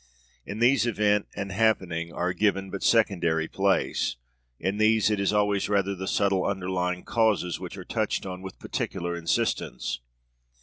[0.47, 4.15] In these event and happening are given but secondary place;
[4.59, 8.57] in these it is always rather the subtle underlying causes which are touched on with
[8.57, 9.99] particular insistence.